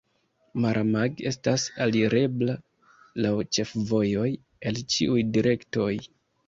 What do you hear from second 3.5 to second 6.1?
ĉefvojoj el ĉiuj direktoj.